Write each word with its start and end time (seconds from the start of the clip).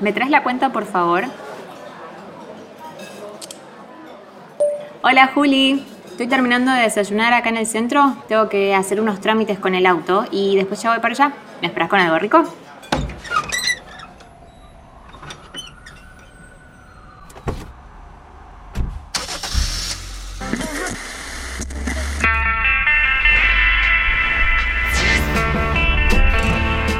¿Me 0.00 0.14
traes 0.14 0.30
la 0.30 0.42
cuenta, 0.42 0.72
por 0.72 0.86
favor? 0.86 1.24
Hola, 5.02 5.30
Juli. 5.34 5.86
Estoy 6.06 6.26
terminando 6.26 6.72
de 6.72 6.82
desayunar 6.82 7.34
acá 7.34 7.50
en 7.50 7.58
el 7.58 7.66
centro. 7.66 8.16
Tengo 8.26 8.48
que 8.48 8.74
hacer 8.74 8.98
unos 9.00 9.20
trámites 9.20 9.58
con 9.58 9.74
el 9.74 9.84
auto 9.84 10.24
y 10.30 10.56
después 10.56 10.82
ya 10.82 10.90
voy 10.90 11.00
para 11.00 11.12
allá. 11.12 11.32
¿Me 11.60 11.66
esperas 11.68 11.90
con 11.90 12.00
algo 12.00 12.18
rico? 12.18 12.42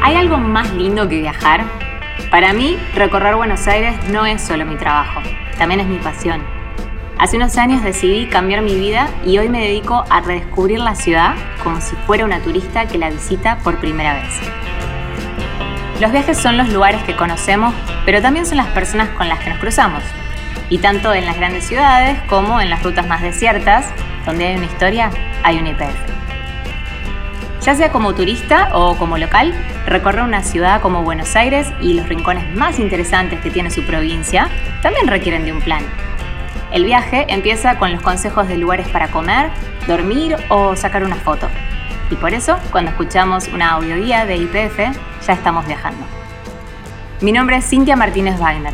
¿Hay 0.02 0.16
algo 0.16 0.36
más 0.36 0.70
lindo 0.74 1.08
que 1.08 1.20
viajar? 1.20 1.89
Para 2.30 2.52
mí, 2.52 2.78
recorrer 2.94 3.34
Buenos 3.34 3.66
Aires 3.66 3.96
no 4.08 4.24
es 4.24 4.40
solo 4.40 4.64
mi 4.64 4.76
trabajo, 4.76 5.20
también 5.58 5.80
es 5.80 5.88
mi 5.88 5.98
pasión. 5.98 6.40
Hace 7.18 7.36
unos 7.36 7.58
años 7.58 7.82
decidí 7.82 8.28
cambiar 8.28 8.62
mi 8.62 8.76
vida 8.76 9.08
y 9.26 9.36
hoy 9.38 9.48
me 9.48 9.60
dedico 9.60 10.04
a 10.08 10.20
redescubrir 10.20 10.78
la 10.78 10.94
ciudad 10.94 11.34
como 11.64 11.80
si 11.80 11.96
fuera 12.06 12.24
una 12.24 12.38
turista 12.38 12.86
que 12.86 12.98
la 12.98 13.10
visita 13.10 13.58
por 13.58 13.78
primera 13.78 14.14
vez. 14.14 14.40
Los 16.00 16.12
viajes 16.12 16.38
son 16.38 16.56
los 16.56 16.68
lugares 16.68 17.02
que 17.02 17.16
conocemos, 17.16 17.74
pero 18.06 18.22
también 18.22 18.46
son 18.46 18.58
las 18.58 18.68
personas 18.68 19.08
con 19.10 19.28
las 19.28 19.40
que 19.40 19.50
nos 19.50 19.58
cruzamos. 19.58 20.02
Y 20.70 20.78
tanto 20.78 21.12
en 21.12 21.26
las 21.26 21.36
grandes 21.36 21.64
ciudades 21.64 22.16
como 22.28 22.60
en 22.60 22.70
las 22.70 22.84
rutas 22.84 23.08
más 23.08 23.22
desiertas, 23.22 23.86
donde 24.24 24.46
hay 24.46 24.56
una 24.56 24.66
historia, 24.66 25.10
hay 25.42 25.58
un 25.58 25.66
IPF. 25.66 26.19
Ya 27.60 27.74
sea 27.74 27.92
como 27.92 28.14
turista 28.14 28.70
o 28.72 28.96
como 28.96 29.18
local, 29.18 29.52
recorrer 29.84 30.22
una 30.22 30.42
ciudad 30.42 30.80
como 30.80 31.02
Buenos 31.02 31.36
Aires 31.36 31.70
y 31.82 31.92
los 31.92 32.08
rincones 32.08 32.56
más 32.56 32.78
interesantes 32.78 33.38
que 33.40 33.50
tiene 33.50 33.70
su 33.70 33.84
provincia 33.84 34.48
también 34.80 35.06
requieren 35.06 35.44
de 35.44 35.52
un 35.52 35.60
plan. 35.60 35.84
El 36.72 36.84
viaje 36.84 37.26
empieza 37.28 37.78
con 37.78 37.92
los 37.92 38.00
consejos 38.00 38.48
de 38.48 38.56
lugares 38.56 38.88
para 38.88 39.08
comer, 39.08 39.50
dormir 39.86 40.36
o 40.48 40.74
sacar 40.74 41.04
una 41.04 41.16
foto. 41.16 41.48
Y 42.08 42.16
por 42.16 42.32
eso, 42.32 42.58
cuando 42.70 42.92
escuchamos 42.92 43.48
una 43.48 43.72
audioguía 43.72 44.24
de 44.24 44.36
IPF, 44.36 44.78
ya 45.26 45.32
estamos 45.34 45.66
viajando. 45.66 46.02
Mi 47.20 47.30
nombre 47.30 47.56
es 47.56 47.68
Cintia 47.68 47.94
Martínez 47.94 48.38
Wagner. 48.38 48.72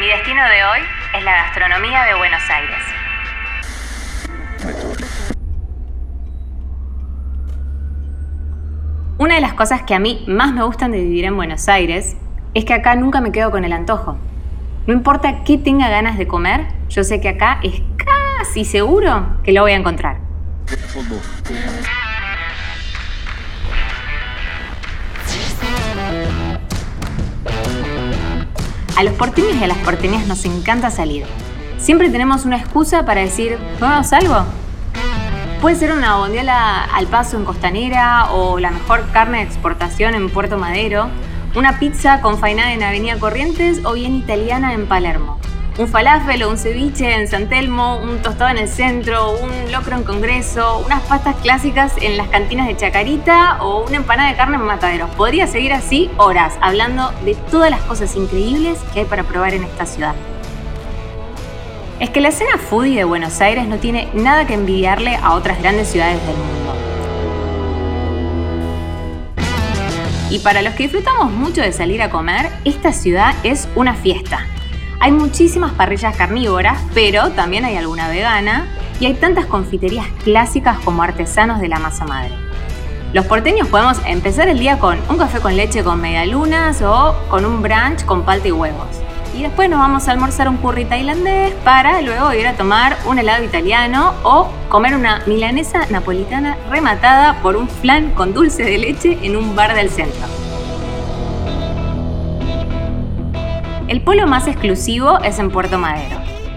Mi 0.00 0.08
destino 0.08 0.42
de 0.48 0.64
hoy 0.64 0.80
es 1.16 1.22
la 1.22 1.32
gastronomía 1.32 2.02
de 2.04 2.14
Buenos 2.14 2.42
Aires. 2.50 2.97
Una 9.28 9.34
de 9.34 9.42
las 9.42 9.52
cosas 9.52 9.82
que 9.82 9.94
a 9.94 9.98
mí 9.98 10.24
más 10.26 10.54
me 10.54 10.62
gustan 10.62 10.90
de 10.90 11.02
vivir 11.02 11.26
en 11.26 11.36
Buenos 11.36 11.68
Aires 11.68 12.16
es 12.54 12.64
que 12.64 12.72
acá 12.72 12.94
nunca 12.94 13.20
me 13.20 13.30
quedo 13.30 13.50
con 13.50 13.62
el 13.62 13.74
antojo. 13.74 14.16
No 14.86 14.94
importa 14.94 15.44
qué 15.44 15.58
tenga 15.58 15.90
ganas 15.90 16.16
de 16.16 16.26
comer, 16.26 16.68
yo 16.88 17.04
sé 17.04 17.20
que 17.20 17.28
acá 17.28 17.60
es 17.62 17.82
casi 18.38 18.64
seguro 18.64 19.36
que 19.44 19.52
lo 19.52 19.60
voy 19.60 19.72
a 19.72 19.76
encontrar. 19.76 20.20
A 28.96 29.02
los 29.02 29.12
porteños 29.12 29.56
y 29.60 29.62
a 29.62 29.66
las 29.66 29.76
porteñas 29.76 30.26
nos 30.26 30.42
encanta 30.46 30.90
salir. 30.90 31.26
Siempre 31.76 32.08
tenemos 32.08 32.46
una 32.46 32.56
excusa 32.56 33.04
para 33.04 33.20
decir, 33.20 33.58
¿comemos 33.78 34.10
algo? 34.14 34.46
Puede 35.60 35.74
ser 35.74 35.92
una 35.92 36.18
bondiola 36.18 36.84
al 36.84 37.08
paso 37.08 37.36
en 37.36 37.44
Costanera 37.44 38.30
o 38.30 38.60
la 38.60 38.70
mejor 38.70 39.10
carne 39.10 39.38
de 39.38 39.44
exportación 39.44 40.14
en 40.14 40.30
Puerto 40.30 40.56
Madero, 40.56 41.08
una 41.56 41.80
pizza 41.80 42.20
con 42.20 42.38
fainada 42.38 42.72
en 42.72 42.84
Avenida 42.84 43.18
Corrientes 43.18 43.84
o 43.84 43.94
bien 43.94 44.14
italiana 44.14 44.72
en 44.72 44.86
Palermo. 44.86 45.40
Un 45.76 45.88
falafel 45.88 46.44
o 46.44 46.50
un 46.50 46.58
ceviche 46.58 47.12
en 47.12 47.26
San 47.26 47.48
Telmo, 47.48 47.98
un 47.98 48.22
tostado 48.22 48.50
en 48.50 48.58
el 48.58 48.68
centro, 48.68 49.32
un 49.32 49.72
locro 49.72 49.96
en 49.96 50.04
Congreso, 50.04 50.80
unas 50.86 51.02
pastas 51.02 51.34
clásicas 51.42 51.92
en 52.00 52.16
las 52.16 52.28
cantinas 52.28 52.68
de 52.68 52.76
Chacarita 52.76 53.58
o 53.60 53.84
una 53.84 53.96
empanada 53.96 54.30
de 54.30 54.36
carne 54.36 54.56
en 54.56 54.62
Mataderos. 54.62 55.10
Podría 55.16 55.48
seguir 55.48 55.72
así 55.72 56.08
horas 56.18 56.54
hablando 56.60 57.10
de 57.24 57.34
todas 57.50 57.70
las 57.70 57.80
cosas 57.80 58.14
increíbles 58.14 58.78
que 58.92 59.00
hay 59.00 59.06
para 59.06 59.24
probar 59.24 59.54
en 59.54 59.64
esta 59.64 59.86
ciudad. 59.86 60.14
Es 62.00 62.10
que 62.10 62.20
la 62.20 62.28
escena 62.28 62.58
foodie 62.58 62.96
de 62.96 63.02
Buenos 63.02 63.40
Aires 63.40 63.66
no 63.66 63.78
tiene 63.78 64.08
nada 64.14 64.46
que 64.46 64.54
envidiarle 64.54 65.16
a 65.16 65.32
otras 65.32 65.58
grandes 65.58 65.88
ciudades 65.88 66.24
del 66.24 66.36
mundo. 66.36 66.74
Y 70.30 70.38
para 70.38 70.62
los 70.62 70.74
que 70.74 70.84
disfrutamos 70.84 71.32
mucho 71.32 71.60
de 71.60 71.72
salir 71.72 72.00
a 72.00 72.08
comer, 72.08 72.50
esta 72.64 72.92
ciudad 72.92 73.34
es 73.42 73.68
una 73.74 73.94
fiesta. 73.94 74.46
Hay 75.00 75.10
muchísimas 75.10 75.72
parrillas 75.72 76.16
carnívoras, 76.16 76.80
pero 76.94 77.30
también 77.30 77.64
hay 77.64 77.76
alguna 77.76 78.08
vegana, 78.08 78.68
y 79.00 79.06
hay 79.06 79.14
tantas 79.14 79.46
confiterías 79.46 80.06
clásicas 80.22 80.78
como 80.80 81.02
artesanos 81.02 81.60
de 81.60 81.66
la 81.66 81.80
masa 81.80 82.04
madre. 82.04 82.32
Los 83.12 83.26
porteños 83.26 83.66
podemos 83.66 83.98
empezar 84.06 84.48
el 84.48 84.60
día 84.60 84.78
con 84.78 84.98
un 85.08 85.18
café 85.18 85.40
con 85.40 85.56
leche 85.56 85.82
con 85.82 86.00
medialunas 86.00 86.80
o 86.82 87.16
con 87.28 87.44
un 87.44 87.60
brunch 87.60 88.04
con 88.04 88.22
palta 88.22 88.46
y 88.46 88.52
huevos 88.52 89.07
y 89.38 89.42
después 89.42 89.70
nos 89.70 89.78
vamos 89.78 90.08
a 90.08 90.12
almorzar 90.12 90.48
un 90.48 90.56
curry 90.56 90.84
tailandés 90.84 91.54
para 91.62 92.02
luego 92.02 92.32
ir 92.32 92.48
a 92.48 92.54
tomar 92.54 92.98
un 93.06 93.20
helado 93.20 93.44
italiano 93.44 94.12
o 94.24 94.48
comer 94.68 94.96
una 94.96 95.22
milanesa 95.26 95.86
napolitana 95.90 96.56
rematada 96.68 97.40
por 97.40 97.56
un 97.56 97.68
flan 97.68 98.10
con 98.10 98.34
dulce 98.34 98.64
de 98.64 98.78
leche 98.78 99.16
en 99.22 99.36
un 99.36 99.54
bar 99.54 99.76
del 99.76 99.90
centro. 99.90 100.26
El 103.86 104.00
polo 104.00 104.26
más 104.26 104.48
exclusivo 104.48 105.20
es 105.20 105.38
en 105.38 105.52
Puerto 105.52 105.78
Madero, 105.78 106.16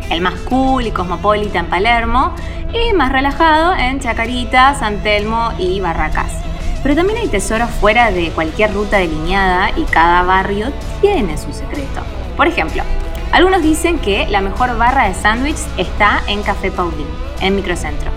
el 0.09 0.22
más 0.22 0.34
cool 0.50 0.88
y 0.88 0.91
cosmopolita 0.91 1.59
en 1.59 1.68
Palermo 1.68 2.34
y 2.74 2.94
más 2.94 3.12
relajado 3.12 3.75
en 3.75 4.00
Chacarita, 4.00 4.74
San 4.74 5.03
Telmo 5.03 5.52
y 5.59 5.80
Barracas. 5.81 6.34
Pero 6.81 6.96
también 6.96 7.20
hay 7.20 7.28
tesoros 7.28 7.70
fuera 7.70 8.09
de 8.09 8.31
cualquier 8.31 8.74
ruta 8.74 8.97
delineada 8.97 9.70
y 9.78 9.84
cada 9.84 10.24
barrio 10.24 10.72
tiene 11.00 11.38
su 11.38 11.53
secreto. 11.53 12.02
Por 12.38 12.47
ejemplo, 12.47 12.84
algunos 13.31 13.62
dicen 13.62 14.00
que 14.00 14.28
la 14.28 14.42
mejor 14.42 14.78
barra 14.78 15.08
de 15.08 15.14
sándwich 15.14 15.59
está 15.78 16.22
en 16.28 16.44
Café 16.44 16.72
Paulín, 16.72 17.08
en 17.40 17.56
Microcentro. 17.56 18.12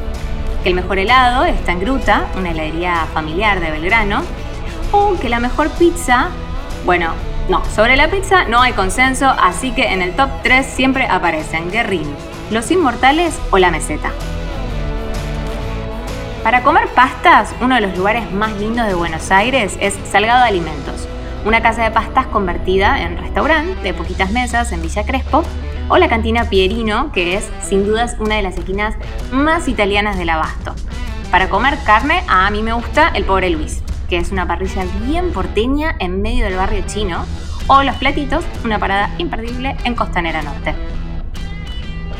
Que 0.63 0.71
el 0.71 0.75
mejor 0.75 0.99
helado 0.99 1.45
está 1.45 1.73
en 1.73 1.81
Gruta, 1.81 2.27
una 2.37 2.51
heladería 2.51 3.07
familiar 3.13 3.61
de 3.61 3.71
Belgrano. 3.71 4.23
O 4.93 5.19
que 5.19 5.29
la 5.29 5.41
mejor 5.41 5.71
pizza, 5.71 6.29
bueno, 6.85 7.13
no, 7.49 7.63
sobre 7.67 7.97
la 7.97 8.09
pizza 8.09 8.45
no 8.45 8.61
hay 8.61 8.73
consenso, 8.73 9.27
así 9.27 9.73
que 9.73 9.93
en 9.93 10.03
el 10.03 10.17
top 10.17 10.31
3 10.43 10.65
siempre 10.65 11.07
aparecen 11.07 11.71
Guerrín, 11.71 12.15
Los 12.51 12.71
Inmortales 12.71 13.39
o 13.51 13.59
La 13.59 13.71
Meseta. 13.71 14.11
Para 16.43 16.63
comer 16.63 16.89
pastas, 16.89 17.55
uno 17.61 17.75
de 17.75 17.83
los 17.83 17.97
lugares 17.97 18.31
más 18.33 18.53
lindos 18.57 18.87
de 18.87 18.95
Buenos 18.95 19.31
Aires 19.31 19.77
es 19.81 19.95
Salgado 20.11 20.45
Alimentos, 20.45 21.09
una 21.45 21.63
casa 21.63 21.85
de 21.85 21.91
pastas 21.91 22.27
convertida 22.27 23.03
en 23.03 23.19
restaurante 23.19 23.83
de 23.83 23.95
poquitas 23.95 24.31
mesas 24.31 24.73
en 24.73 24.83
Villa 24.83 25.05
Crespo, 25.05 25.43
o 25.89 25.99
la 25.99 26.09
cantina 26.09 26.49
Pierino, 26.49 27.13
que 27.13 27.37
es 27.37 27.49
sin 27.63 27.85
dudas 27.85 28.17
una 28.19 28.37
de 28.37 28.43
las 28.43 28.57
esquinas 28.57 28.95
más 29.33 29.69
italianas 29.69 30.17
del 30.17 30.31
abasto. 30.31 30.75
Para 31.31 31.49
comer 31.49 31.79
carne, 31.85 32.23
a 32.29 32.51
mí 32.51 32.63
me 32.63 32.73
gusta 32.73 33.09
el 33.09 33.25
Pobre 33.25 33.51
Luis, 33.51 33.83
que 34.09 34.17
es 34.17 34.31
una 34.31 34.47
parrilla 34.47 34.85
bien 35.05 35.33
porteña 35.33 35.97
en 35.99 36.23
medio 36.23 36.45
del 36.45 36.57
barrio 36.57 36.85
chino, 36.87 37.25
o 37.67 37.83
Los 37.83 37.97
Platitos, 37.97 38.45
una 38.65 38.79
parada 38.79 39.11
imperdible 39.19 39.77
en 39.85 39.95
Costanera 39.95 40.43
Norte. 40.43 40.75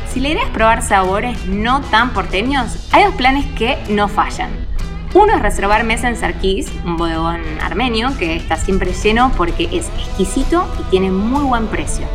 Si 0.09 0.19
la 0.19 0.29
idea 0.29 0.51
probar 0.53 0.81
sabores 0.81 1.45
no 1.45 1.81
tan 1.81 2.11
porteños, 2.11 2.87
hay 2.91 3.03
dos 3.03 3.15
planes 3.15 3.45
que 3.57 3.77
no 3.89 4.07
fallan. 4.07 4.74
Uno 5.15 5.33
es 5.33 5.41
reservar 5.41 5.85
mesa 5.85 6.09
en 6.09 6.17
Sarkis, 6.17 6.69
un 6.83 6.97
bodegón 6.97 7.41
armenio 7.61 8.09
que 8.17 8.35
está 8.35 8.57
siempre 8.57 8.91
lleno 8.91 9.31
porque 9.37 9.69
es 9.71 9.87
exquisito 9.97 10.67
y 10.77 10.83
tiene 10.89 11.09
muy 11.09 11.45
buen 11.45 11.67
precio. 11.67 12.05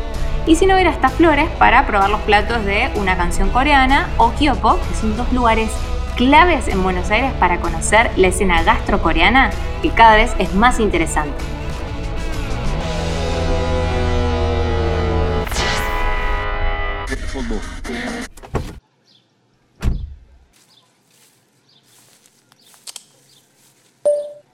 Y 0.47 0.56
si 0.56 0.67
no, 0.67 0.79
ir 0.79 0.87
hasta 0.87 1.08
Flores 1.08 1.49
para 1.58 1.87
probar 1.87 2.11
los 2.11 2.20
platos 2.20 2.62
de 2.67 2.91
una 2.97 3.17
canción 3.17 3.49
coreana 3.49 4.11
o 4.19 4.32
Kyopo, 4.32 4.79
que 4.87 4.94
son 5.00 5.17
dos 5.17 5.32
lugares 5.32 5.70
claves 6.14 6.69
en 6.69 6.82
Buenos 6.82 7.11
Aires 7.11 7.32
para 7.41 7.58
conocer 7.62 8.11
la 8.17 8.26
escena 8.26 8.62
gastrocoreana 8.64 9.49
que 9.81 9.88
cada 9.88 10.17
vez 10.17 10.35
es 10.38 10.53
más 10.55 10.79
interesante. 10.79 11.32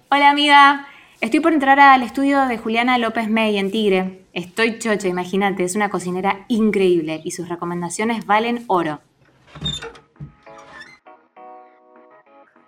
Hola 0.08 0.30
amiga, 0.30 0.86
estoy 1.20 1.40
por 1.40 1.52
entrar 1.52 1.80
al 1.80 2.04
estudio 2.04 2.46
de 2.46 2.58
Juliana 2.58 2.96
López 2.96 3.28
May 3.28 3.58
en 3.58 3.72
Tigre. 3.72 4.24
Estoy 4.32 4.78
chocha, 4.78 5.08
imagínate, 5.08 5.64
es 5.64 5.74
una 5.74 5.90
cocinera 5.90 6.44
increíble 6.46 7.20
y 7.24 7.32
sus 7.32 7.48
recomendaciones 7.48 8.24
valen 8.24 8.64
oro. 8.68 9.00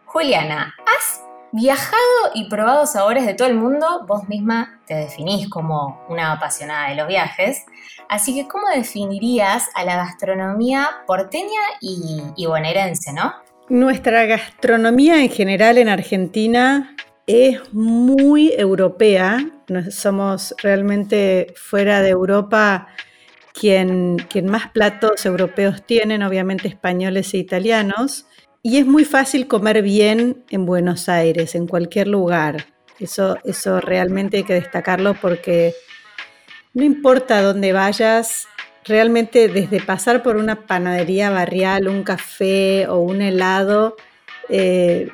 Juliana, 0.06 0.74
¿has 0.84 1.22
Viajado 1.52 1.96
y 2.34 2.48
probado 2.50 2.84
sabores 2.86 3.24
de 3.24 3.32
todo 3.32 3.48
el 3.48 3.54
mundo, 3.54 4.04
vos 4.06 4.28
misma 4.28 4.80
te 4.86 4.94
definís 4.94 5.48
como 5.48 6.04
una 6.10 6.32
apasionada 6.32 6.90
de 6.90 6.96
los 6.96 7.08
viajes. 7.08 7.64
Así 8.08 8.34
que, 8.34 8.46
¿cómo 8.46 8.68
definirías 8.68 9.70
a 9.74 9.84
la 9.84 9.96
gastronomía 9.96 10.88
porteña 11.06 11.60
y, 11.80 12.20
y 12.36 12.46
bonaerense, 12.46 13.14
no? 13.14 13.32
Nuestra 13.70 14.26
gastronomía 14.26 15.22
en 15.22 15.30
general 15.30 15.78
en 15.78 15.88
Argentina 15.88 16.94
es 17.28 17.72
muy 17.74 18.52
europea. 18.56 19.38
somos 19.90 20.54
realmente 20.62 21.52
fuera 21.56 22.00
de 22.00 22.08
Europa 22.08 22.88
quien, 23.52 24.16
quien 24.16 24.46
más 24.46 24.70
platos 24.70 25.26
europeos 25.26 25.84
tienen, 25.84 26.22
obviamente 26.22 26.68
españoles 26.68 27.34
e 27.34 27.38
italianos. 27.38 28.26
Y 28.62 28.78
es 28.78 28.86
muy 28.86 29.04
fácil 29.04 29.46
comer 29.46 29.82
bien 29.82 30.42
en 30.50 30.64
Buenos 30.64 31.08
Aires, 31.08 31.54
en 31.54 31.66
cualquier 31.66 32.08
lugar. 32.08 32.66
Eso, 32.98 33.36
eso 33.44 33.80
realmente 33.80 34.38
hay 34.38 34.44
que 34.44 34.54
destacarlo 34.54 35.14
porque 35.14 35.74
no 36.72 36.82
importa 36.82 37.42
dónde 37.42 37.72
vayas, 37.72 38.48
realmente 38.84 39.48
desde 39.48 39.80
pasar 39.80 40.22
por 40.22 40.36
una 40.36 40.66
panadería 40.66 41.30
barrial, 41.30 41.88
un 41.88 42.02
café 42.04 42.86
o 42.88 42.98
un 43.00 43.20
helado, 43.20 43.96
eh, 44.48 45.10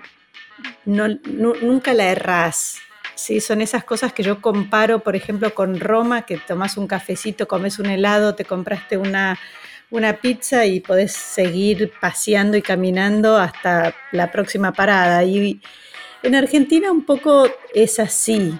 nunca 0.84 1.94
la 1.94 2.10
errás. 2.10 2.78
¿sí? 3.14 3.40
Son 3.40 3.60
esas 3.60 3.84
cosas 3.84 4.12
que 4.12 4.22
yo 4.22 4.40
comparo, 4.40 5.00
por 5.00 5.16
ejemplo, 5.16 5.54
con 5.54 5.80
Roma, 5.80 6.22
que 6.22 6.38
tomas 6.38 6.76
un 6.76 6.86
cafecito, 6.86 7.48
comes 7.48 7.78
un 7.78 7.86
helado, 7.86 8.34
te 8.34 8.44
compraste 8.44 8.96
una 8.96 9.38
una 9.94 10.14
pizza 10.14 10.66
y 10.66 10.80
podés 10.80 11.12
seguir 11.12 11.92
paseando 12.00 12.56
y 12.56 12.62
caminando 12.62 13.36
hasta 13.36 13.94
la 14.10 14.30
próxima 14.32 14.72
parada. 14.72 15.22
Y 15.22 15.60
en 16.22 16.34
Argentina 16.34 16.90
un 16.90 17.04
poco 17.04 17.48
es 17.74 18.00
así. 18.00 18.58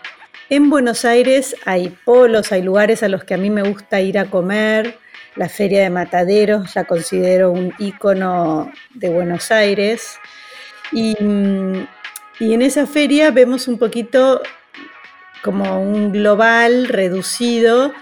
En 0.48 0.70
Buenos 0.70 1.04
Aires 1.04 1.56
hay 1.64 1.88
polos, 2.04 2.52
hay 2.52 2.62
lugares 2.62 3.02
a 3.02 3.08
los 3.08 3.24
que 3.24 3.34
a 3.34 3.38
mí 3.38 3.50
me 3.50 3.62
gusta 3.62 4.00
ir 4.00 4.18
a 4.18 4.26
comer. 4.26 4.98
La 5.34 5.48
Feria 5.48 5.82
de 5.82 5.90
Mataderos 5.90 6.76
la 6.76 6.84
considero 6.84 7.50
un 7.50 7.74
ícono 7.78 8.70
de 8.94 9.08
Buenos 9.08 9.50
Aires. 9.50 10.18
Y, 10.92 11.16
y 12.40 12.54
en 12.54 12.62
esa 12.62 12.86
feria 12.86 13.30
vemos 13.30 13.68
un 13.68 13.78
poquito 13.78 14.42
como 15.42 15.80
un 15.80 16.10
global 16.10 16.88
reducido 16.88 17.92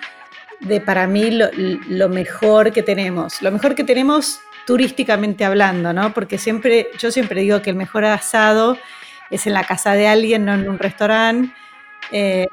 de 0.61 0.81
para 0.81 1.06
mí 1.08 1.31
lo, 1.31 2.08
mejor 2.08 2.73
que 2.73 2.82
tenemos. 2.82 3.43
Lo 3.43 3.50
mejor 3.50 3.75
que 3.75 3.84
tenemos 3.84 4.40
turísticamente 4.64 5.44
hablando, 5.44 5.93
¿no? 5.93 6.14
Porque 6.14 6.38
siempre, 6.38 6.90
yo 6.99 7.11
siempre 7.11 7.40
digo 7.40 7.61
que 7.61 7.70
el 7.70 7.76
mejor 7.76 8.05
asado 8.05 8.79
es 9.31 9.46
en 9.46 9.55
la 9.55 9.64
casa 9.64 9.94
de 9.94 10.06
alguien, 10.06 10.44
no 10.44 10.55
en 10.55 10.69
un 10.69 10.79
restaurante. 10.79 11.52
Eh, 12.12 12.46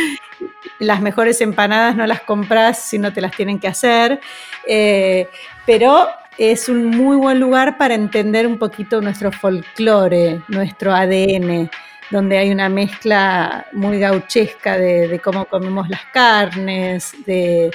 las 0.78 1.00
mejores 1.00 1.40
empanadas 1.40 1.94
no 1.96 2.06
las 2.06 2.22
compras 2.22 2.78
si 2.78 2.98
no 2.98 3.12
te 3.12 3.20
las 3.20 3.32
tienen 3.36 3.60
que 3.60 3.68
hacer. 3.68 4.20
Eh, 4.66 5.28
pero 5.66 6.08
es 6.38 6.68
un 6.68 6.90
muy 6.90 7.16
buen 7.16 7.40
lugar 7.40 7.78
para 7.78 7.94
entender 7.94 8.46
un 8.46 8.58
poquito 8.58 9.00
nuestro 9.00 9.32
folclore, 9.32 10.40
nuestro 10.48 10.94
ADN 10.94 11.70
donde 12.12 12.36
hay 12.36 12.50
una 12.50 12.68
mezcla 12.68 13.66
muy 13.72 13.98
gauchesca 13.98 14.76
de, 14.76 15.18
cómo 15.24 15.46
comemos 15.46 15.88
las 15.88 16.04
carnes, 16.12 17.14
de, 17.24 17.70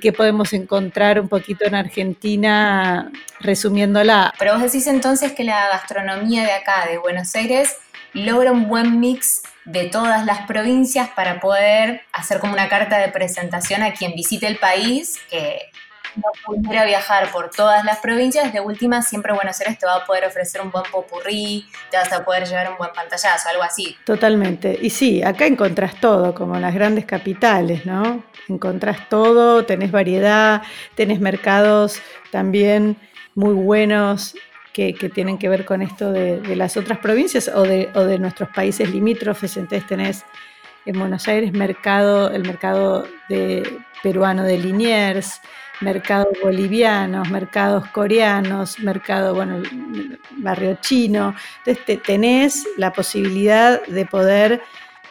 qué 0.00 0.12
podemos 0.12 0.52
encontrar 0.52 1.18
un 1.18 1.28
poquito 1.28 1.64
en 1.64 1.74
Argentina, 1.74 3.10
resumiéndola. 3.40 4.34
Pero 4.38 4.52
vos 4.52 4.62
decís 4.62 4.86
entonces 4.86 5.32
que 5.32 5.44
la 5.44 5.68
gastronomía 5.68 6.42
de 6.42 6.52
acá, 6.52 6.86
de 6.86 6.98
Buenos 6.98 7.34
Aires, 7.34 7.78
logra 8.12 8.52
un 8.52 8.68
buen 8.68 9.00
mix 9.00 9.42
de 9.64 9.86
todas 9.86 10.26
las 10.26 10.46
provincias 10.46 11.08
para 11.16 11.40
poder 11.40 12.02
hacer 12.12 12.40
como 12.40 12.52
una 12.52 12.68
carta 12.68 12.98
de 12.98 13.08
presentación 13.08 13.82
a 13.82 13.94
quien 13.94 14.12
visite 14.14 14.46
el 14.46 14.58
país, 14.58 15.18
que 15.30 15.70
no 16.16 16.28
pudiera 16.44 16.84
viajar 16.84 17.30
por 17.30 17.50
todas 17.50 17.84
las 17.84 17.98
provincias, 17.98 18.52
de 18.52 18.60
última 18.60 19.02
siempre 19.02 19.32
Buenos 19.32 19.60
Aires 19.60 19.78
te 19.78 19.86
va 19.86 19.96
a 19.96 20.04
poder 20.04 20.24
ofrecer 20.24 20.60
un 20.60 20.70
buen 20.70 20.84
popurrí, 20.90 21.66
te 21.90 21.96
vas 21.96 22.12
a 22.12 22.24
poder 22.24 22.46
llevar 22.46 22.70
un 22.70 22.76
buen 22.76 22.92
pantallazo, 22.92 23.48
algo 23.48 23.62
así. 23.62 23.96
Totalmente. 24.04 24.78
Y 24.80 24.90
sí, 24.90 25.22
acá 25.22 25.46
encontrás 25.46 26.00
todo, 26.00 26.34
como 26.34 26.58
las 26.58 26.74
grandes 26.74 27.04
capitales, 27.04 27.86
¿no? 27.86 28.24
Encontrás 28.48 29.08
todo, 29.08 29.64
tenés 29.64 29.90
variedad, 29.90 30.62
tenés 30.94 31.20
mercados 31.20 32.00
también 32.30 32.96
muy 33.34 33.54
buenos 33.54 34.34
que, 34.74 34.92
tienen 35.14 35.38
que 35.38 35.48
ver 35.48 35.64
con 35.64 35.82
esto 35.82 36.12
de, 36.12 36.56
las 36.56 36.76
otras 36.76 36.98
provincias 36.98 37.48
o 37.48 37.62
de, 37.62 38.18
nuestros 38.18 38.48
países 38.50 38.90
limítrofes. 38.90 39.56
Entonces 39.56 39.86
tenés 39.86 40.24
en 40.84 40.98
Buenos 40.98 41.26
Aires 41.28 41.52
el 41.52 41.58
mercado 42.42 43.08
peruano 44.02 44.42
de 44.42 44.58
Liniers, 44.58 45.40
mercados 45.80 46.28
bolivianos, 46.42 47.28
mercados 47.30 47.86
coreanos, 47.88 48.78
mercado, 48.80 49.34
bueno, 49.34 49.62
barrio 50.36 50.78
chino. 50.80 51.34
Entonces 51.64 52.02
tenés 52.02 52.66
la 52.76 52.92
posibilidad 52.92 53.84
de 53.86 54.06
poder 54.06 54.62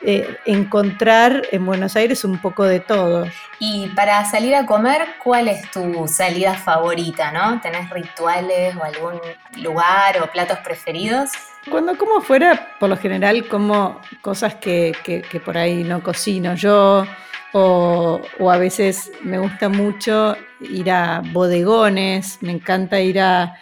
eh, 0.06 0.38
encontrar 0.46 1.44
en 1.52 1.66
Buenos 1.66 1.96
Aires 1.96 2.26
un 2.26 2.38
poco 2.40 2.66
de 2.66 2.82
todo. 2.82 3.26
Y 3.60 3.88
para 3.96 4.26
salir 4.26 4.54
a 4.54 4.66
comer, 4.66 5.16
¿cuál 5.24 5.48
es 5.48 5.72
tu 5.72 6.08
salida 6.10 6.56
favorita, 6.56 7.32
no? 7.32 7.62
¿Tenés 7.62 7.90
rituales 7.90 8.76
o 8.76 8.84
algún 8.84 9.20
lugar 9.62 10.22
o 10.22 10.28
platos 10.28 10.58
preferidos? 10.60 11.32
Cuando 11.72 11.98
como 11.98 12.20
fuera, 12.20 12.76
por 12.80 12.90
lo 12.90 12.98
general 12.98 13.48
como 13.48 14.02
cosas 14.22 14.56
que, 14.56 14.94
que 15.04 15.40
por 15.40 15.58
ahí 15.58 15.86
no 15.86 16.04
cocino 16.04 16.54
yo, 16.56 17.06
o, 17.54 18.20
a 18.50 18.58
veces 18.58 19.12
me 19.24 19.38
gusta 19.38 19.70
mucho 19.70 20.36
ir 20.60 20.92
a 20.92 21.22
bodegones, 21.32 22.40
me 22.42 22.52
encanta 22.52 23.00
ir 23.00 23.20
a, 23.20 23.60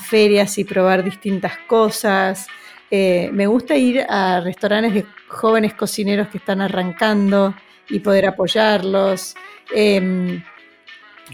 ferias 0.00 0.58
y 0.58 0.64
probar 0.64 1.04
distintas 1.04 1.58
cosas. 1.68 2.48
Eh, 2.90 3.30
me 3.32 3.46
gusta 3.46 3.76
ir 3.76 4.04
a 4.08 4.40
restaurantes 4.40 4.94
de 4.94 5.06
jóvenes 5.28 5.74
cocineros 5.74 6.28
que 6.28 6.38
están 6.38 6.60
arrancando 6.60 7.54
y 7.88 8.00
poder 8.00 8.26
apoyarlos, 8.26 9.36
em, 9.72 10.42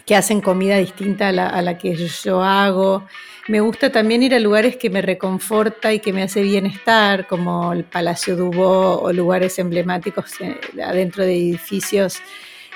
que 0.07 0.17
hacen 0.17 0.41
comida 0.41 0.77
distinta 0.77 1.29
a 1.29 1.33
la, 1.33 1.59
a 1.59 1.79
que 1.79 1.95
yo 1.95 2.43
hago. 2.43 3.07
Me 3.49 3.61
gusta 3.61 3.91
también 3.91 4.23
ir 4.23 4.35
a 4.35 4.39
lugares 4.39 4.77
que 4.77 4.89
me 4.89 5.03
reconforta 5.03 5.93
y 5.93 5.99
que 5.99 6.13
me 6.13 6.23
hace 6.23 6.43
bienestar, 6.43 7.27
como 7.27 7.73
el 7.73 7.85
Palacio 7.85 8.37
Dubó 8.37 9.01
o 9.03 9.13
lugares 9.13 9.59
emblemáticos 9.59 10.41
eh, 10.41 10.61
adentro 10.85 11.25
de 11.25 11.35
edificios, 11.35 12.21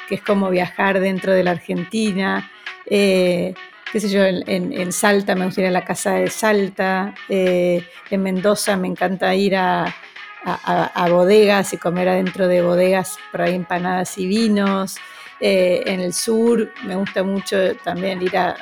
que 0.08 0.16
es 0.16 0.22
como 0.22 0.50
viajar 0.50 0.98
dentro 0.98 1.32
de 1.32 1.44
la 1.44 1.52
Argentina. 1.52 2.50
Eh, 2.84 3.54
qué 3.92 4.00
sé 4.00 4.08
yo, 4.08 4.24
en, 4.24 4.92
Salta 4.92 5.34
me 5.36 5.46
gusta 5.46 5.60
ir 5.60 5.68
a 5.68 5.70
la 5.70 5.84
Casa 5.84 6.14
de 6.14 6.30
Salta, 6.30 7.14
eh, 7.28 7.84
en 8.10 8.22
Mendoza 8.22 8.76
me 8.76 8.88
encanta 8.88 9.34
ir 9.34 9.56
a, 9.56 9.94
bodegas 11.10 11.72
y 11.72 11.76
comer 11.76 12.08
adentro 12.08 12.46
de 12.46 12.62
bodegas 12.62 13.18
por 13.32 13.42
ahí 13.42 13.54
empanadas 13.54 14.16
y 14.18 14.26
vinos. 14.26 14.96
En 15.40 16.00
el 16.00 16.12
sur 16.12 16.72
me 16.84 16.96
gusta 16.96 17.22
mucho 17.22 17.76
también 17.76 18.22
ir 18.22 18.36
a 18.36 18.56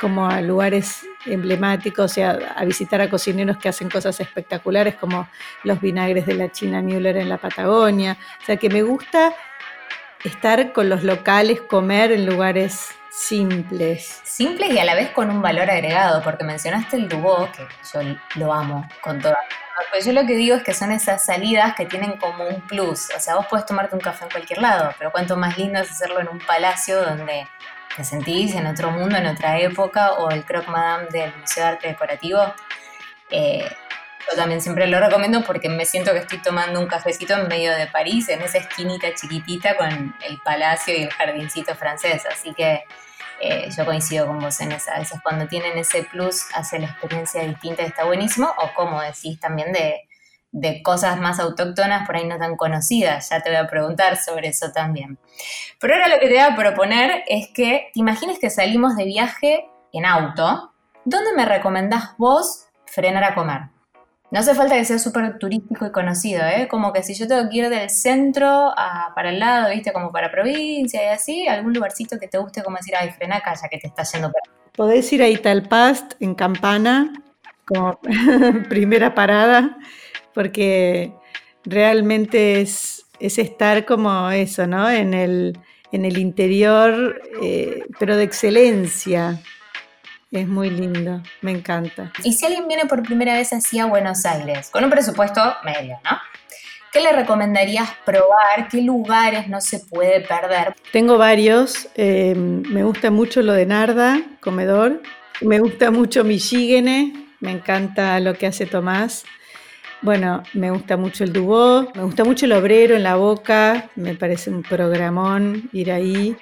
como 0.00 0.26
a 0.26 0.40
lugares 0.40 1.06
emblemáticos 1.26 2.16
y 2.16 2.22
a, 2.22 2.56
visitar 2.64 3.02
a 3.02 3.10
cocineros 3.10 3.58
que 3.58 3.68
hacen 3.68 3.90
cosas 3.90 4.18
espectaculares 4.18 4.94
como 4.94 5.28
los 5.62 5.78
vinagres 5.80 6.24
de 6.24 6.34
la 6.34 6.50
China 6.50 6.80
Müller 6.80 7.18
en 7.18 7.28
la 7.28 7.36
Patagonia. 7.36 8.16
O 8.40 8.44
sea 8.46 8.56
que 8.56 8.70
me 8.70 8.82
gusta 8.82 9.34
estar 10.24 10.72
con 10.72 10.88
los 10.88 11.04
locales, 11.04 11.60
comer 11.60 12.12
en 12.12 12.24
lugares 12.24 12.88
simples. 13.10 14.20
Simples 14.24 14.72
y 14.72 14.78
a 14.78 14.84
la 14.84 14.94
vez 14.94 15.10
con 15.10 15.30
un 15.30 15.42
valor 15.42 15.70
agregado, 15.70 16.22
porque 16.22 16.44
mencionaste 16.44 16.96
el 16.96 17.08
Dubó, 17.08 17.50
que 17.52 17.66
yo 17.92 18.00
lo 18.36 18.52
amo 18.52 18.88
con 19.00 19.20
toda. 19.20 19.38
Pues 19.90 20.04
yo 20.04 20.12
lo 20.12 20.26
que 20.26 20.34
digo 20.34 20.56
es 20.56 20.62
que 20.62 20.74
son 20.74 20.92
esas 20.92 21.24
salidas 21.24 21.74
que 21.74 21.86
tienen 21.86 22.16
como 22.18 22.46
un 22.46 22.60
plus. 22.62 23.08
O 23.16 23.20
sea, 23.20 23.36
vos 23.36 23.46
puedes 23.48 23.66
tomarte 23.66 23.94
un 23.94 24.00
café 24.00 24.24
en 24.24 24.30
cualquier 24.30 24.60
lado, 24.60 24.94
pero 24.98 25.10
cuánto 25.10 25.36
más 25.36 25.56
lindo 25.58 25.80
es 25.80 25.90
hacerlo 25.90 26.20
en 26.20 26.28
un 26.28 26.38
palacio 26.38 27.02
donde 27.02 27.46
te 27.96 28.04
sentís 28.04 28.54
en 28.54 28.66
otro 28.66 28.90
mundo, 28.90 29.16
en 29.16 29.26
otra 29.26 29.58
época, 29.58 30.12
o 30.12 30.30
el 30.30 30.44
Croc 30.44 30.68
Madame 30.68 31.06
del 31.10 31.34
Museo 31.36 31.64
de 31.64 31.70
Arte 31.70 31.88
Decorativo. 31.88 32.54
Eh, 33.30 33.68
yo 34.28 34.36
también 34.36 34.60
siempre 34.60 34.86
lo 34.86 35.00
recomiendo 35.00 35.42
porque 35.44 35.68
me 35.68 35.84
siento 35.84 36.12
que 36.12 36.18
estoy 36.18 36.38
tomando 36.38 36.78
un 36.80 36.86
cafecito 36.86 37.34
en 37.34 37.48
medio 37.48 37.74
de 37.74 37.86
París, 37.86 38.28
en 38.28 38.42
esa 38.42 38.58
esquinita 38.58 39.14
chiquitita 39.14 39.76
con 39.76 40.14
el 40.26 40.38
palacio 40.44 40.96
y 40.96 41.02
el 41.02 41.10
jardincito 41.10 41.74
francés. 41.74 42.24
Así 42.30 42.52
que 42.54 42.84
eh, 43.40 43.68
yo 43.76 43.84
coincido 43.84 44.26
con 44.26 44.38
vos 44.38 44.60
en 44.60 44.72
esa. 44.72 44.94
A 44.94 44.98
veces 44.98 45.18
cuando 45.22 45.48
tienen 45.48 45.76
ese 45.78 46.04
plus 46.04 46.44
hace 46.54 46.78
la 46.78 46.86
experiencia 46.86 47.42
distinta, 47.42 47.82
está 47.82 48.04
buenísimo. 48.04 48.52
O 48.58 48.74
como 48.74 49.00
decís 49.00 49.40
también 49.40 49.72
de, 49.72 50.08
de 50.52 50.82
cosas 50.82 51.18
más 51.18 51.40
autóctonas 51.40 52.06
por 52.06 52.16
ahí 52.16 52.26
no 52.26 52.38
tan 52.38 52.56
conocidas. 52.56 53.30
Ya 53.30 53.40
te 53.40 53.48
voy 53.48 53.58
a 53.58 53.66
preguntar 53.66 54.16
sobre 54.16 54.48
eso 54.48 54.70
también. 54.72 55.18
Pero 55.80 55.94
ahora 55.94 56.08
lo 56.08 56.20
que 56.20 56.28
te 56.28 56.34
voy 56.34 56.42
a 56.42 56.54
proponer 56.54 57.24
es 57.26 57.48
que 57.48 57.90
te 57.94 58.00
imagines 58.00 58.38
que 58.38 58.50
salimos 58.50 58.96
de 58.96 59.04
viaje 59.04 59.66
en 59.92 60.04
auto. 60.04 60.72
¿Dónde 61.04 61.32
me 61.34 61.46
recomendás 61.46 62.14
vos 62.18 62.66
frenar 62.86 63.24
a 63.24 63.34
comer? 63.34 63.69
No 64.30 64.38
hace 64.38 64.54
falta 64.54 64.76
que 64.76 64.84
sea 64.84 64.98
súper 64.98 65.38
turístico 65.38 65.86
y 65.86 65.90
conocido, 65.90 66.42
¿eh? 66.44 66.68
Como 66.68 66.92
que 66.92 67.02
si 67.02 67.14
yo 67.14 67.26
tengo 67.26 67.48
que 67.50 67.56
ir 67.56 67.68
del 67.68 67.90
centro 67.90 68.46
a, 68.76 69.12
para 69.14 69.30
el 69.30 69.40
lado, 69.40 69.70
¿viste? 69.70 69.92
Como 69.92 70.12
para 70.12 70.30
provincia 70.30 71.02
y 71.02 71.08
así, 71.08 71.48
algún 71.48 71.74
lugarcito 71.74 72.16
que 72.18 72.28
te 72.28 72.38
guste, 72.38 72.62
como 72.62 72.76
decir, 72.76 72.94
ay, 72.96 73.10
frena 73.10 73.38
acá 73.38 73.54
ya 73.60 73.68
que 73.68 73.78
te 73.78 73.88
estás 73.88 74.12
yendo 74.12 74.30
para. 74.30 74.44
Podés 74.76 75.12
ir 75.12 75.22
a 75.22 75.28
Italpast 75.28 76.12
en 76.20 76.36
Campana, 76.36 77.12
como 77.66 77.98
primera 78.68 79.16
parada, 79.16 79.76
porque 80.32 81.12
realmente 81.64 82.60
es, 82.60 83.06
es 83.18 83.36
estar 83.36 83.84
como 83.84 84.30
eso, 84.30 84.64
¿no? 84.68 84.88
En 84.88 85.12
el, 85.12 85.58
en 85.90 86.04
el 86.04 86.18
interior, 86.18 87.20
eh, 87.42 87.82
pero 87.98 88.16
de 88.16 88.22
excelencia. 88.22 89.40
Es 90.32 90.46
muy 90.46 90.70
lindo, 90.70 91.20
me 91.40 91.50
encanta. 91.50 92.12
Y 92.22 92.34
si 92.34 92.46
alguien 92.46 92.68
viene 92.68 92.86
por 92.86 93.02
primera 93.02 93.34
vez 93.34 93.52
así 93.52 93.80
a 93.80 93.86
Buenos 93.86 94.24
Aires, 94.24 94.70
con 94.70 94.84
un 94.84 94.90
presupuesto 94.90 95.40
medio, 95.64 95.98
¿no? 96.04 96.18
¿Qué 96.92 97.00
le 97.00 97.10
recomendarías 97.10 97.90
probar? 98.04 98.68
¿Qué 98.70 98.80
lugares 98.80 99.48
no 99.48 99.60
se 99.60 99.80
puede 99.80 100.20
perder? 100.20 100.76
Tengo 100.92 101.18
varios. 101.18 101.88
Eh, 101.96 102.34
me 102.36 102.84
gusta 102.84 103.10
mucho 103.10 103.42
lo 103.42 103.54
de 103.54 103.66
Narda, 103.66 104.22
comedor. 104.40 105.02
Me 105.40 105.58
gusta 105.58 105.90
mucho 105.90 106.22
Michigene. 106.22 107.12
Me 107.40 107.50
encanta 107.50 108.20
lo 108.20 108.34
que 108.34 108.46
hace 108.46 108.66
Tomás. 108.66 109.24
Bueno, 110.00 110.44
me 110.52 110.70
gusta 110.70 110.96
mucho 110.96 111.24
el 111.24 111.32
Dubó. 111.32 111.90
Me 111.96 112.04
gusta 112.04 112.22
mucho 112.22 112.46
el 112.46 112.52
Obrero 112.52 112.94
en 112.94 113.02
la 113.02 113.16
Boca. 113.16 113.90
Me 113.96 114.14
parece 114.14 114.50
un 114.50 114.62
programón 114.62 115.68
ir 115.72 115.90
ahí. 115.90 116.36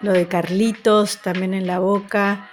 Lo 0.00 0.12
de 0.12 0.28
Carlitos 0.28 1.20
también 1.22 1.54
en 1.54 1.66
la 1.66 1.80
Boca 1.80 2.48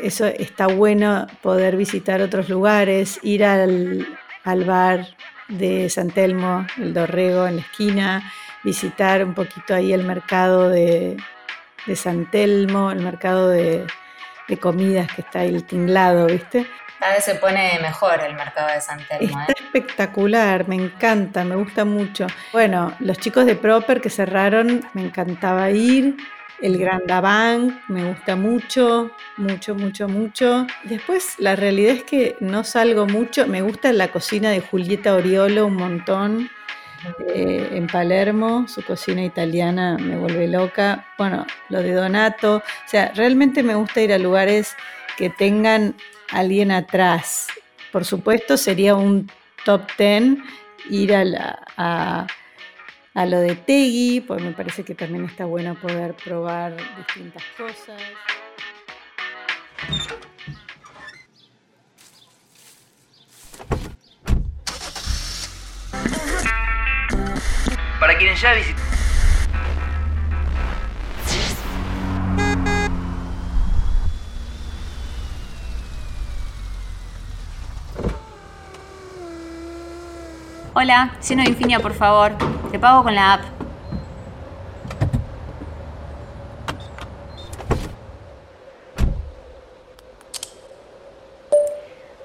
eso 0.00 0.26
está 0.26 0.66
bueno 0.66 1.26
poder 1.42 1.76
visitar 1.76 2.20
otros 2.20 2.48
lugares, 2.48 3.18
ir 3.22 3.44
al, 3.44 4.06
bar 4.44 5.06
de 5.48 5.88
San 5.90 6.10
Telmo, 6.10 6.66
el 6.76 6.94
Dorrego 6.94 7.46
en 7.46 7.56
la 7.56 7.62
esquina, 7.62 8.32
visitar 8.62 9.24
un 9.24 9.34
poquito 9.34 9.74
ahí 9.74 9.92
el 9.92 10.04
mercado 10.04 10.68
de, 10.68 11.16
San 11.94 12.30
Telmo, 12.30 12.90
el 12.90 13.00
mercado 13.00 13.48
de, 13.48 13.86
comidas 14.60 15.12
que 15.12 15.22
está 15.22 15.40
ahí 15.40 15.54
el 15.54 15.64
tinglado, 15.64 16.26
¿viste? 16.26 16.66
Cada 17.00 17.14
vez 17.14 17.24
se 17.24 17.34
pone 17.34 17.78
mejor 17.82 18.20
el 18.22 18.34
mercado 18.34 18.72
de 18.72 18.80
San 18.80 18.98
Telmo. 19.06 19.40
Está 19.40 19.52
¿eh? 19.52 19.54
espectacular, 19.56 20.68
me 20.68 20.76
encanta, 20.76 21.44
me 21.44 21.56
gusta 21.56 21.84
mucho. 21.84 22.26
Bueno, 22.52 22.94
los 23.00 23.18
chicos 23.18 23.44
de 23.46 23.56
Proper 23.56 24.00
que 24.00 24.10
cerraron, 24.10 24.88
me 24.94 25.02
encantaba 25.02 25.70
ir 25.70 26.16
el 26.64 26.78
Grand 26.78 27.04
Davant 27.04 27.78
me 27.88 28.04
gusta 28.04 28.36
mucho, 28.36 29.10
mucho, 29.36 29.74
mucho, 29.74 30.08
mucho. 30.08 30.66
Después, 30.84 31.34
la 31.36 31.56
realidad 31.56 31.92
es 31.92 32.04
que 32.04 32.36
no 32.40 32.64
salgo 32.64 33.06
mucho. 33.06 33.46
Me 33.46 33.60
gusta 33.60 33.92
la 33.92 34.08
cocina 34.08 34.48
de 34.48 34.62
Julieta 34.62 35.14
Oriolo 35.14 35.66
un 35.66 35.76
montón. 35.76 36.50
Eh, 37.34 37.68
en 37.72 37.86
Palermo, 37.86 38.66
su 38.66 38.82
cocina 38.82 39.22
italiana 39.22 39.98
me 40.00 40.16
vuelve 40.16 40.48
loca. 40.48 41.04
Bueno, 41.18 41.46
lo 41.68 41.82
de 41.82 41.92
Donato. 41.92 42.56
O 42.56 42.88
sea, 42.88 43.12
realmente 43.14 43.62
me 43.62 43.74
gusta 43.74 44.00
ir 44.00 44.14
a 44.14 44.18
lugares 44.18 44.74
que 45.18 45.28
tengan 45.28 45.94
alguien 46.30 46.70
atrás. 46.70 47.48
Por 47.92 48.06
supuesto, 48.06 48.56
sería 48.56 48.94
un 48.94 49.30
top 49.66 49.82
ten 49.98 50.42
ir 50.88 51.14
a, 51.14 51.26
la, 51.26 51.62
a 51.76 52.26
a 53.14 53.26
lo 53.26 53.38
de 53.38 53.54
Tegui, 53.54 54.20
pues 54.20 54.42
me 54.42 54.50
parece 54.50 54.84
que 54.84 54.94
también 54.94 55.24
está 55.24 55.44
bueno 55.44 55.76
poder 55.76 56.14
probar 56.14 56.76
distintas 56.96 57.44
cosas. 57.56 58.02
Para 68.00 68.18
quienes 68.18 68.40
ya 68.40 68.52
visitaron 68.52 68.84
Hola, 80.76 81.16
lleno 81.26 81.44
de 81.44 81.50
Infinia, 81.50 81.78
por 81.78 81.94
favor. 81.94 82.63
Te 82.74 82.80
pago 82.80 83.04
con 83.04 83.14
la 83.14 83.34
app. 83.34 83.42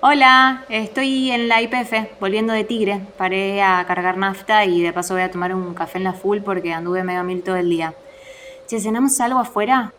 Hola, 0.02 0.66
estoy 0.70 1.30
en 1.30 1.50
la 1.50 1.62
IPF, 1.62 2.20
volviendo 2.20 2.52
de 2.52 2.64
Tigre. 2.64 3.00
Paré 3.16 3.62
a 3.62 3.86
cargar 3.88 4.18
nafta 4.18 4.66
y 4.66 4.82
de 4.82 4.92
paso 4.92 5.14
voy 5.14 5.22
a 5.22 5.30
tomar 5.30 5.54
un 5.54 5.76
café 5.76 6.00
en 6.00 6.06
la 6.06 6.14
full 6.14 6.40
porque 6.40 6.74
anduve 6.74 7.04
medio 7.04 7.24
mil 7.24 7.44
todo 7.44 7.58
el 7.58 7.70
día. 7.70 7.94
¿cenamos 8.68 9.22
algo 9.22 9.38
afuera? 9.38 9.94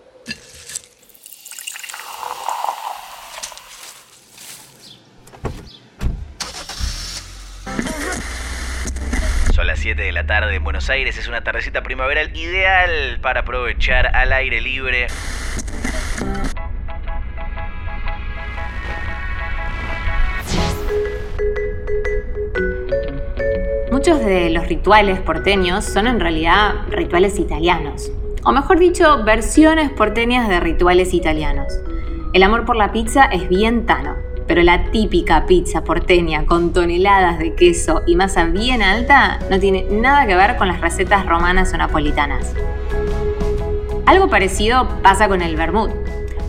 las 9.70 9.78
7 9.78 10.02
de 10.02 10.10
la 10.10 10.19
tarde 10.30 10.54
en 10.54 10.62
Buenos 10.62 10.88
Aires. 10.90 11.18
Es 11.18 11.26
una 11.26 11.40
tardecita 11.42 11.82
primaveral 11.82 12.30
ideal 12.36 13.18
para 13.20 13.40
aprovechar 13.40 14.14
al 14.14 14.32
aire 14.32 14.60
libre. 14.60 15.08
Muchos 23.90 24.24
de 24.24 24.50
los 24.50 24.68
rituales 24.68 25.18
porteños 25.18 25.84
son 25.84 26.06
en 26.06 26.20
realidad 26.20 26.74
rituales 26.90 27.40
italianos, 27.40 28.12
o 28.44 28.52
mejor 28.52 28.78
dicho, 28.78 29.24
versiones 29.24 29.90
porteñas 29.90 30.48
de 30.48 30.60
rituales 30.60 31.12
italianos. 31.12 31.66
El 32.34 32.44
amor 32.44 32.64
por 32.64 32.76
la 32.76 32.92
pizza 32.92 33.24
es 33.24 33.48
bien 33.48 33.84
tano, 33.84 34.14
pero 34.50 34.64
la 34.64 34.90
típica 34.90 35.46
pizza 35.46 35.84
porteña 35.84 36.44
con 36.44 36.72
toneladas 36.72 37.38
de 37.38 37.54
queso 37.54 38.02
y 38.04 38.16
masa 38.16 38.46
bien 38.46 38.82
alta 38.82 39.38
no 39.48 39.60
tiene 39.60 39.86
nada 39.92 40.26
que 40.26 40.34
ver 40.34 40.56
con 40.56 40.66
las 40.66 40.80
recetas 40.80 41.24
romanas 41.24 41.72
o 41.72 41.76
napolitanas. 41.76 42.52
Algo 44.06 44.28
parecido 44.28 44.88
pasa 45.04 45.28
con 45.28 45.40
el 45.40 45.54
vermut. 45.54 45.92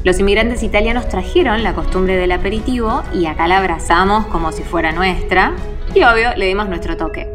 Los 0.04 0.20
inmigrantes 0.20 0.64
italianos 0.64 1.10
trajeron 1.10 1.62
la 1.62 1.76
costumbre 1.76 2.16
del 2.16 2.32
aperitivo 2.32 3.04
y 3.14 3.28
acá 3.28 3.48
la 3.48 3.60
abrazamos 3.60 4.26
como 4.26 4.52
si 4.52 4.64
fuera 4.64 4.92
nuestra 4.92 5.54
y 5.94 6.02
obvio 6.02 6.36
le 6.36 6.48
dimos 6.48 6.68
nuestro 6.70 6.98
toque. 6.98 7.30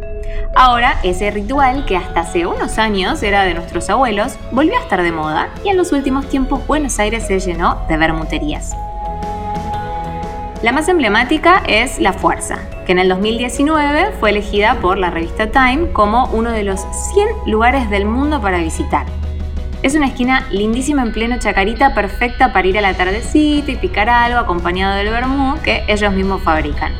Ahora 0.57 0.99
ese 1.05 1.31
ritual 1.31 1.85
que 1.87 1.97
hasta 1.97 2.23
hace 2.23 2.45
unos 2.45 2.79
años 2.79 3.23
era 3.23 3.45
de 3.45 3.55
nuestros 3.55 3.89
abuelos 3.89 4.37
volvió 4.51 4.77
a 4.77 4.83
estar 4.83 5.01
de 5.05 5.13
moda 5.13 5.49
y 5.63 5.69
en 5.69 5.77
los 5.77 5.93
últimos 5.93 6.29
tiempos 6.29 6.67
Buenos 6.67 6.99
Aires 6.99 7.25
se 7.25 7.39
llenó 7.39 7.87
de 7.89 7.97
vermuterías. 7.97 8.75
La 10.67 10.73
más 10.73 10.89
emblemática 10.89 11.63
es 11.69 12.01
La 12.01 12.13
Fuerza, 12.13 12.59
que 12.87 12.91
en 12.91 12.99
el 12.99 13.09
2019 13.09 14.15
fue 14.19 14.31
elegida 14.31 14.81
por 14.81 14.99
la 14.99 15.13
revista 15.13 15.53
Time 15.53 15.93
como 15.93 16.27
uno 16.33 16.51
de 16.51 16.65
los 16.65 16.81
100 17.15 17.29
lugares 17.47 17.89
del 17.89 18.05
mundo 18.05 18.43
para 18.43 18.59
visitar. 18.59 19.07
Es 19.85 19.95
una 19.95 20.09
esquina 20.09 20.45
lindísima 20.51 21.03
en 21.03 21.13
pleno 21.13 21.39
Chacarita, 21.39 21.95
perfecta 21.95 22.53
para 22.53 22.67
ir 22.67 22.77
a 22.79 22.81
la 22.81 22.95
tardecita 22.95 23.71
y 23.71 23.77
picar 23.77 24.11
algo 24.11 24.41
acompañado 24.41 24.97
del 24.97 25.11
vermú 25.11 25.55
que 25.63 25.85
ellos 25.87 26.13
mismos 26.13 26.43
fabrican. 26.43 26.93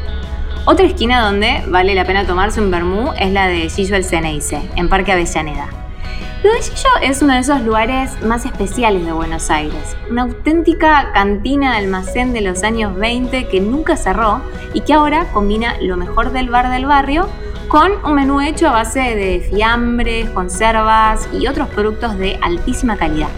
Otra 0.65 0.87
esquina 0.87 1.25
donde 1.27 1.65
vale 1.67 1.97
la 1.97 2.05
pena 2.05 2.25
tomarse 2.25 2.61
un 2.61 2.71
vermú 2.71 3.15
es 3.19 3.33
la 3.33 3.49
de 3.49 3.69
Gillo 3.69 3.97
el 3.97 4.05
Ceneice, 4.05 4.63
en 4.77 4.89
Parque 4.89 5.11
Avellaneda. 5.11 5.86
Rodillo 6.47 6.91
es 7.03 7.23
uno 7.23 7.33
de 7.35 7.41
esos 7.41 7.61
lugares 7.63 8.23
más 8.23 8.45
especiales 8.45 9.05
de 9.05 9.11
Buenos 9.11 9.51
Aires, 9.51 9.97
una 10.09 10.23
auténtica 10.23 11.11
cantina 11.13 11.73
de 11.73 11.79
almacén 11.79 12.33
de 12.33 12.41
los 12.41 12.63
años 12.63 12.95
20 12.97 13.49
que 13.49 13.61
nunca 13.61 13.97
cerró 13.97 14.41
y 14.73 14.83
que 14.83 14.93
ahora 14.93 15.27
combina 15.33 15.75
lo 15.81 15.97
mejor 15.97 16.31
del 16.31 16.49
bar 16.49 16.71
del 16.71 16.87
barrio 16.87 17.29
con 17.67 17.91
un 18.05 18.15
menú 18.15 18.41
hecho 18.41 18.69
a 18.69 18.73
base 18.73 19.01
de 19.01 19.41
fiambres, 19.51 20.31
conservas 20.31 21.29
y 21.33 21.49
otros 21.49 21.69
productos 21.69 22.17
de 22.17 22.39
altísima 22.41 22.97
calidad. 22.97 23.31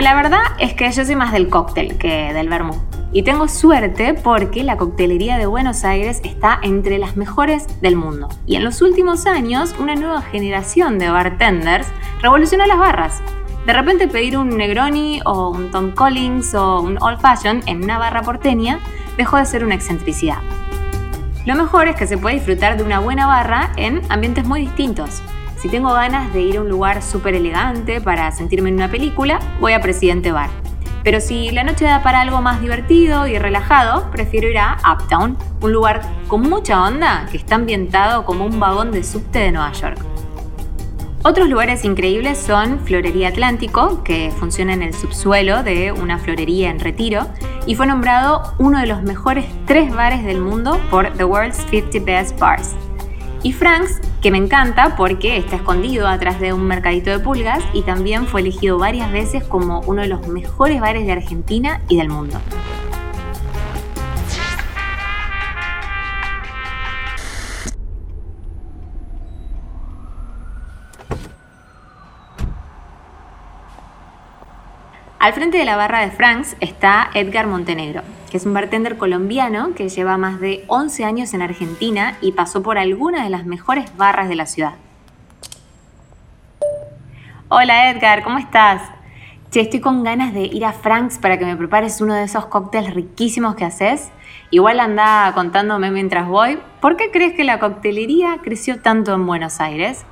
Pero 0.00 0.14
la 0.14 0.22
verdad 0.22 0.40
es 0.58 0.72
que 0.72 0.90
yo 0.90 1.04
soy 1.04 1.14
más 1.14 1.30
del 1.30 1.50
cóctel 1.50 1.98
que 1.98 2.32
del 2.32 2.48
vermú. 2.48 2.72
Y 3.12 3.22
tengo 3.22 3.48
suerte 3.48 4.14
porque 4.14 4.64
la 4.64 4.78
coctelería 4.78 5.36
de 5.36 5.44
Buenos 5.44 5.84
Aires 5.84 6.22
está 6.24 6.58
entre 6.62 6.96
las 6.96 7.18
mejores 7.18 7.66
del 7.82 7.96
mundo. 7.96 8.30
Y 8.46 8.56
en 8.56 8.64
los 8.64 8.80
últimos 8.80 9.26
años, 9.26 9.74
una 9.78 9.96
nueva 9.96 10.22
generación 10.22 10.98
de 10.98 11.10
bartenders 11.10 11.86
revolucionó 12.22 12.64
las 12.64 12.78
barras. 12.78 13.22
De 13.66 13.74
repente 13.74 14.08
pedir 14.08 14.38
un 14.38 14.56
Negroni 14.56 15.20
o 15.26 15.50
un 15.50 15.70
Tom 15.70 15.90
Collins 15.90 16.54
o 16.54 16.80
un 16.80 16.96
Old 17.02 17.20
Fashion 17.20 17.60
en 17.66 17.84
una 17.84 17.98
barra 17.98 18.22
porteña 18.22 18.78
dejó 19.18 19.36
de 19.36 19.44
ser 19.44 19.66
una 19.66 19.74
excentricidad. 19.74 20.38
Lo 21.44 21.56
mejor 21.56 21.88
es 21.88 21.96
que 21.96 22.06
se 22.06 22.16
puede 22.16 22.36
disfrutar 22.36 22.78
de 22.78 22.84
una 22.84 23.00
buena 23.00 23.26
barra 23.26 23.70
en 23.76 24.00
ambientes 24.08 24.46
muy 24.46 24.62
distintos 24.62 25.22
Si 25.60 25.68
tengo 25.68 25.92
ganas 25.92 26.32
de 26.32 26.40
ir 26.40 26.56
a 26.56 26.62
un 26.62 26.70
lugar 26.70 27.02
súper 27.02 27.34
elegante 27.34 28.00
para 28.00 28.32
sentirme 28.32 28.70
en 28.70 28.76
una 28.76 28.90
película, 28.90 29.40
voy 29.60 29.74
a 29.74 29.80
Presidente 29.82 30.32
Bar. 30.32 30.48
Pero 31.04 31.20
si 31.20 31.50
la 31.50 31.64
noche 31.64 31.84
da 31.84 32.02
para 32.02 32.22
algo 32.22 32.40
más 32.40 32.62
divertido 32.62 33.26
y 33.26 33.36
relajado, 33.38 34.10
prefiero 34.10 34.48
ir 34.48 34.56
a 34.56 34.78
Uptown, 34.90 35.36
un 35.60 35.72
lugar 35.72 36.00
con 36.28 36.48
mucha 36.48 36.82
onda 36.82 37.26
que 37.30 37.36
está 37.36 37.56
ambientado 37.56 38.24
como 38.24 38.46
un 38.46 38.58
vagón 38.58 38.90
de 38.90 39.04
subte 39.04 39.38
de 39.38 39.52
Nueva 39.52 39.72
York. 39.72 39.98
Otros 41.24 41.50
lugares 41.50 41.84
increíbles 41.84 42.38
son 42.38 42.80
Florería 42.80 43.28
Atlántico, 43.28 44.02
que 44.02 44.32
funciona 44.38 44.72
en 44.72 44.82
el 44.82 44.94
subsuelo 44.94 45.62
de 45.62 45.92
una 45.92 46.18
florería 46.18 46.70
en 46.70 46.80
retiro, 46.80 47.26
y 47.66 47.74
fue 47.74 47.86
nombrado 47.86 48.54
uno 48.56 48.80
de 48.80 48.86
los 48.86 49.02
mejores 49.02 49.44
tres 49.66 49.94
bares 49.94 50.24
del 50.24 50.40
mundo 50.40 50.80
por 50.90 51.12
The 51.12 51.24
World's 51.24 51.58
50 51.68 51.98
Best 52.06 52.38
Bars. 52.38 52.74
Y 53.42 53.52
Frank's, 53.52 54.00
que 54.20 54.30
me 54.30 54.38
encanta 54.38 54.96
porque 54.96 55.38
está 55.38 55.56
escondido 55.56 56.06
atrás 56.06 56.40
de 56.40 56.52
un 56.52 56.66
mercadito 56.66 57.10
de 57.10 57.20
pulgas 57.20 57.64
y 57.72 57.82
también 57.82 58.26
fue 58.26 58.42
elegido 58.42 58.78
varias 58.78 59.10
veces 59.10 59.42
como 59.44 59.80
uno 59.80 60.02
de 60.02 60.08
los 60.08 60.28
mejores 60.28 60.80
bares 60.80 61.06
de 61.06 61.12
Argentina 61.12 61.80
y 61.88 61.96
del 61.96 62.10
mundo. 62.10 62.38
Al 75.18 75.34
frente 75.34 75.58
de 75.58 75.64
la 75.64 75.76
barra 75.76 76.00
de 76.00 76.10
Franks 76.10 76.56
está 76.60 77.10
Edgar 77.14 77.46
Montenegro, 77.46 78.02
que 78.30 78.36
es 78.36 78.46
un 78.46 78.54
bartender 78.54 78.96
colombiano 78.96 79.74
que 79.74 79.88
lleva 79.88 80.16
más 80.16 80.40
de 80.40 80.64
11 80.68 81.04
años 81.04 81.34
en 81.34 81.42
Argentina 81.42 82.16
y 82.22 82.32
pasó 82.32 82.62
por 82.62 82.78
algunas 82.78 83.24
de 83.24 83.30
las 83.30 83.44
mejores 83.44 83.94
barras 83.96 84.28
de 84.28 84.36
la 84.36 84.46
ciudad. 84.46 84.74
Hola 87.48 87.90
Edgar, 87.90 88.22
¿cómo 88.22 88.38
estás? 88.38 88.82
Che, 89.50 89.62
estoy 89.62 89.80
con 89.80 90.04
ganas 90.04 90.32
de 90.32 90.42
ir 90.42 90.64
a 90.64 90.72
Franks 90.72 91.18
para 91.18 91.36
que 91.36 91.44
me 91.44 91.56
prepares 91.56 92.00
uno 92.00 92.14
de 92.14 92.22
esos 92.22 92.46
cócteles 92.46 92.94
riquísimos 92.94 93.56
que 93.56 93.64
haces. 93.64 94.12
Igual 94.50 94.78
anda 94.78 95.32
contándome 95.34 95.90
mientras 95.90 96.28
voy, 96.28 96.60
¿por 96.80 96.96
qué 96.96 97.10
crees 97.10 97.34
que 97.34 97.42
la 97.42 97.58
coctelería 97.58 98.38
creció 98.42 98.80
tanto 98.80 99.12
en 99.12 99.26
Buenos 99.26 99.60
Aires? 99.60 100.04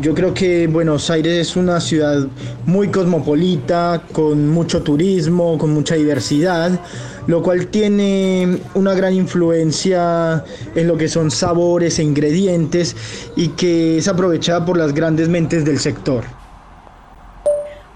Yo 0.00 0.14
creo 0.14 0.34
que 0.34 0.66
Buenos 0.66 1.10
Aires 1.10 1.48
es 1.48 1.56
una 1.56 1.80
ciudad 1.80 2.26
muy 2.66 2.88
cosmopolita, 2.88 4.02
con 4.12 4.48
mucho 4.48 4.82
turismo, 4.82 5.56
con 5.56 5.72
mucha 5.72 5.94
diversidad, 5.94 6.78
lo 7.26 7.42
cual 7.42 7.68
tiene 7.68 8.58
una 8.74 8.94
gran 8.94 9.14
influencia 9.14 10.44
en 10.74 10.86
lo 10.86 10.96
que 10.96 11.08
son 11.08 11.30
sabores 11.30 11.98
e 11.98 12.02
ingredientes 12.02 12.94
y 13.36 13.48
que 13.48 13.98
es 13.98 14.06
aprovechada 14.06 14.64
por 14.64 14.76
las 14.76 14.92
grandes 14.92 15.28
mentes 15.28 15.64
del 15.64 15.78
sector. 15.78 16.24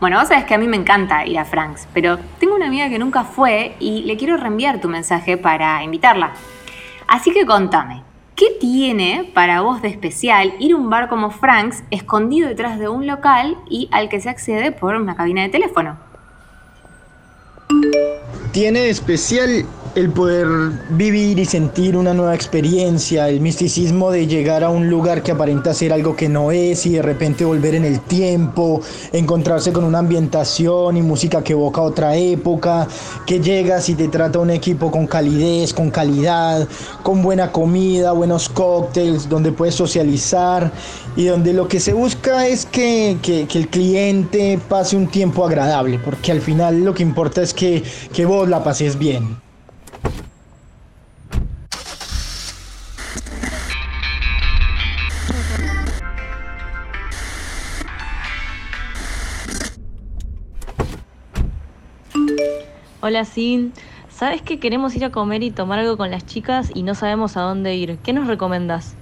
Bueno, 0.00 0.18
vos 0.18 0.28
sabés 0.28 0.44
que 0.44 0.54
a 0.54 0.58
mí 0.58 0.66
me 0.66 0.78
encanta 0.78 1.26
ir 1.26 1.38
a 1.38 1.44
Franks, 1.44 1.86
pero 1.92 2.18
tengo 2.38 2.54
una 2.54 2.66
amiga 2.66 2.88
que 2.88 2.98
nunca 2.98 3.24
fue 3.24 3.76
y 3.78 4.02
le 4.04 4.16
quiero 4.16 4.38
reenviar 4.38 4.80
tu 4.80 4.88
mensaje 4.88 5.36
para 5.36 5.84
invitarla. 5.84 6.32
Así 7.06 7.30
que 7.32 7.44
contame, 7.44 8.02
¿Qué 8.36 8.46
tiene 8.58 9.30
para 9.34 9.60
vos 9.60 9.82
de 9.82 9.88
especial 9.88 10.54
ir 10.58 10.72
a 10.72 10.76
un 10.76 10.88
bar 10.88 11.08
como 11.08 11.30
Frank's 11.30 11.82
escondido 11.90 12.48
detrás 12.48 12.78
de 12.78 12.88
un 12.88 13.06
local 13.06 13.56
y 13.68 13.88
al 13.92 14.08
que 14.08 14.20
se 14.20 14.30
accede 14.30 14.72
por 14.72 14.94
una 14.94 15.14
cabina 15.14 15.42
de 15.42 15.50
teléfono? 15.50 15.98
Tiene 18.52 18.88
especial 18.88 19.66
el 19.94 20.10
poder 20.10 20.46
vivir 20.90 21.38
y 21.38 21.44
sentir 21.44 21.96
una 21.96 22.14
nueva 22.14 22.34
experiencia, 22.34 23.28
el 23.28 23.40
misticismo 23.40 24.10
de 24.10 24.26
llegar 24.26 24.62
a 24.62 24.70
un 24.70 24.88
lugar 24.88 25.22
que 25.22 25.32
aparenta 25.32 25.74
ser 25.74 25.92
algo 25.92 26.14
que 26.14 26.28
no 26.28 26.52
es 26.52 26.86
y 26.86 26.90
de 26.90 27.02
repente 27.02 27.44
volver 27.44 27.74
en 27.74 27.84
el 27.84 28.00
tiempo, 28.00 28.80
encontrarse 29.12 29.72
con 29.72 29.84
una 29.84 29.98
ambientación 29.98 30.96
y 30.96 31.02
música 31.02 31.42
que 31.42 31.54
evoca 31.54 31.80
otra 31.80 32.16
época, 32.16 32.86
que 33.26 33.40
llegas 33.40 33.88
y 33.88 33.94
te 33.94 34.08
trata 34.08 34.38
un 34.38 34.50
equipo 34.50 34.90
con 34.90 35.06
calidez, 35.06 35.74
con 35.74 35.90
calidad, 35.90 36.68
con 37.02 37.22
buena 37.22 37.50
comida, 37.50 38.12
buenos 38.12 38.48
cócteles, 38.48 39.28
donde 39.28 39.50
puedes 39.50 39.74
socializar 39.74 40.70
y 41.16 41.24
donde 41.24 41.52
lo 41.52 41.66
que 41.66 41.80
se 41.80 41.92
busca 41.92 42.46
es 42.46 42.64
que, 42.64 43.18
el 43.30 43.68
cliente 43.68 44.58
pase 44.68 44.96
un 44.96 45.08
tiempo 45.08 45.44
agradable, 45.44 45.98
porque 45.98 46.30
al 46.30 46.40
final 46.40 46.84
lo 46.84 46.94
que 46.94 47.02
importa 47.02 47.42
es 47.42 47.52
que, 47.52 47.82
que 48.12 48.24
vos 48.24 48.48
la 48.48 48.62
pases 48.62 48.98
bien. 48.98 49.49
Hola, 63.10 63.24
Sin. 63.24 63.72
¿Sabes 64.08 64.40
que 64.40 64.60
queremos 64.60 64.94
ir 64.94 65.04
a 65.04 65.10
comer 65.10 65.42
y 65.42 65.50
tomar 65.50 65.80
algo 65.80 65.96
con 65.96 66.12
las 66.12 66.24
chicas 66.26 66.70
y 66.72 66.84
no 66.84 66.94
sabemos 66.94 67.36
a 67.36 67.40
dónde 67.40 67.74
ir? 67.74 67.98
¿Qué 68.04 68.12
nos 68.12 68.28
recomendas? 68.28 68.94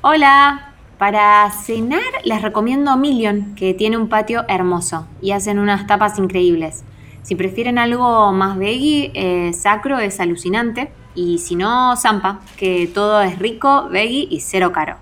Hola. 0.00 0.72
Para 0.98 1.48
cenar 1.52 2.02
les 2.24 2.42
recomiendo 2.42 2.96
Million, 2.96 3.54
que 3.54 3.72
tiene 3.72 3.98
un 3.98 4.08
patio 4.08 4.44
hermoso 4.48 5.06
y 5.20 5.30
hacen 5.30 5.60
unas 5.60 5.86
tapas 5.86 6.18
increíbles. 6.18 6.82
Si 7.22 7.36
prefieren 7.36 7.78
algo 7.78 8.32
más 8.32 8.58
veggie, 8.58 9.12
eh, 9.14 9.52
Sacro 9.52 10.00
es 10.00 10.18
alucinante. 10.18 10.90
Y 11.14 11.38
si 11.38 11.54
no, 11.54 11.94
Zampa, 11.94 12.40
que 12.56 12.90
todo 12.92 13.22
es 13.22 13.38
rico, 13.38 13.88
veggie 13.90 14.26
y 14.28 14.40
cero 14.40 14.72
caro. 14.72 14.96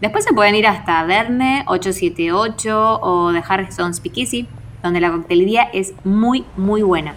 Después 0.00 0.22
se 0.22 0.32
pueden 0.32 0.54
ir 0.54 0.68
hasta 0.68 1.02
Verne 1.02 1.64
878 1.66 3.00
o 3.02 3.32
The 3.32 3.42
Harrison 3.44 3.94
Speakeasy, 3.94 4.46
donde 4.86 5.00
la 5.00 5.10
coctelería 5.10 5.64
es 5.72 5.92
muy, 6.04 6.44
muy 6.56 6.82
buena. 6.82 7.14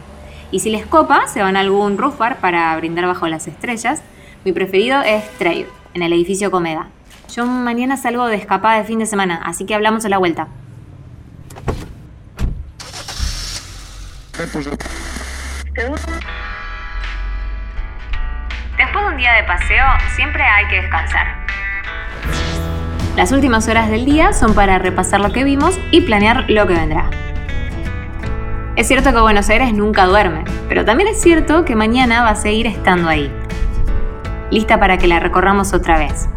Y 0.51 0.59
si 0.59 0.69
les 0.69 0.85
copa, 0.85 1.27
se 1.27 1.41
van 1.41 1.55
a 1.55 1.61
algún 1.61 1.97
roof 1.97 2.17
bar 2.17 2.37
para 2.37 2.75
brindar 2.77 3.05
bajo 3.05 3.27
las 3.27 3.47
estrellas. 3.47 4.01
Mi 4.43 4.51
preferido 4.51 5.01
es 5.01 5.29
Trade, 5.37 5.67
en 5.93 6.01
el 6.01 6.13
edificio 6.13 6.51
Comeda. 6.51 6.87
Yo 7.33 7.45
mañana 7.45 7.97
salgo 7.97 8.25
de 8.25 8.35
escapada 8.35 8.77
de 8.77 8.83
fin 8.83 8.99
de 8.99 9.05
semana, 9.05 9.41
así 9.45 9.65
que 9.65 9.75
hablamos 9.75 10.03
a 10.05 10.09
la 10.09 10.17
vuelta. 10.17 10.47
Después 14.35 14.65
de 19.05 19.11
un 19.11 19.17
día 19.17 19.33
de 19.33 19.43
paseo, 19.43 19.85
siempre 20.15 20.41
hay 20.41 20.67
que 20.69 20.81
descansar. 20.81 21.27
Las 23.15 23.31
últimas 23.33 23.67
horas 23.67 23.89
del 23.89 24.05
día 24.05 24.31
son 24.31 24.55
para 24.55 24.79
repasar 24.79 25.19
lo 25.19 25.33
que 25.33 25.43
vimos 25.43 25.77
y 25.91 26.01
planear 26.01 26.49
lo 26.49 26.65
que 26.67 26.73
vendrá. 26.73 27.09
Es 28.79 28.87
cierto 28.87 29.11
que 29.11 29.19
Buenos 29.19 29.49
Aires 29.49 29.73
nunca 29.73 30.05
duerme, 30.05 30.45
pero 30.69 30.85
también 30.85 31.09
es 31.09 31.19
cierto 31.19 31.65
que 31.65 31.75
mañana 31.75 32.23
va 32.23 32.29
a 32.29 32.35
seguir 32.35 32.65
estando 32.65 33.09
ahí. 33.09 33.29
Lista 34.51 34.79
para 34.79 34.97
que 34.97 35.05
la 35.05 35.19
recorramos 35.19 35.73
otra 35.73 35.97
vez. 35.97 36.29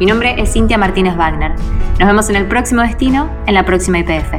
Mi 0.00 0.06
nombre 0.06 0.40
es 0.40 0.54
Cintia 0.54 0.78
Martínez 0.78 1.14
Wagner. 1.14 1.52
Nos 1.98 2.08
vemos 2.08 2.30
en 2.30 2.36
el 2.36 2.46
próximo 2.46 2.80
destino, 2.80 3.30
en 3.44 3.52
la 3.52 3.66
próxima 3.66 3.98
IPF. 3.98 4.32